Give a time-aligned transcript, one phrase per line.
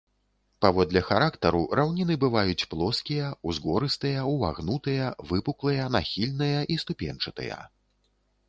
[0.65, 7.61] Паводле характару раўніны бываюць плоскія, узгорыстыя, увагнутыя, выпуклыя, нахільныя і ступеньчатыя.